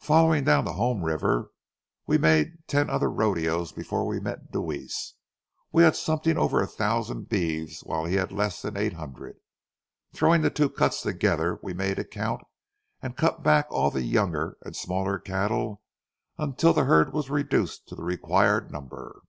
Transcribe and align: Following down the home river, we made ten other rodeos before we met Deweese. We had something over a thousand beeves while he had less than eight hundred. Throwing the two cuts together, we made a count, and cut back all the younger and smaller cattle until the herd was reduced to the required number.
Following 0.00 0.44
down 0.44 0.66
the 0.66 0.74
home 0.74 1.02
river, 1.02 1.50
we 2.06 2.18
made 2.18 2.58
ten 2.66 2.90
other 2.90 3.08
rodeos 3.10 3.72
before 3.72 4.06
we 4.06 4.20
met 4.20 4.52
Deweese. 4.52 5.14
We 5.72 5.82
had 5.82 5.96
something 5.96 6.36
over 6.36 6.60
a 6.62 6.66
thousand 6.66 7.30
beeves 7.30 7.80
while 7.80 8.04
he 8.04 8.16
had 8.16 8.32
less 8.32 8.60
than 8.60 8.76
eight 8.76 8.92
hundred. 8.92 9.36
Throwing 10.12 10.42
the 10.42 10.50
two 10.50 10.68
cuts 10.68 11.00
together, 11.00 11.58
we 11.62 11.72
made 11.72 11.98
a 11.98 12.04
count, 12.04 12.42
and 13.00 13.16
cut 13.16 13.42
back 13.42 13.66
all 13.70 13.90
the 13.90 14.02
younger 14.02 14.58
and 14.60 14.76
smaller 14.76 15.18
cattle 15.18 15.80
until 16.36 16.74
the 16.74 16.84
herd 16.84 17.14
was 17.14 17.30
reduced 17.30 17.88
to 17.88 17.94
the 17.94 18.04
required 18.04 18.70
number. 18.70 19.22